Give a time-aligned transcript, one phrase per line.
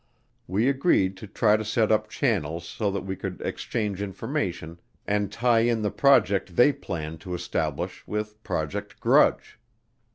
[0.47, 5.31] We agreed to try to set up channels so that we could exchange information and
[5.31, 9.59] tie in the project they planned to establish with Project Grudge.